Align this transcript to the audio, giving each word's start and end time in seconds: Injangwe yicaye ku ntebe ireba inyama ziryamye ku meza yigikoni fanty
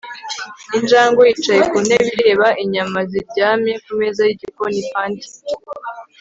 Injangwe 0.77 1.21
yicaye 1.29 1.61
ku 1.69 1.77
ntebe 1.85 2.07
ireba 2.21 2.47
inyama 2.63 2.99
ziryamye 3.11 3.73
ku 3.83 3.91
meza 3.99 4.21
yigikoni 4.29 4.81
fanty 4.89 5.29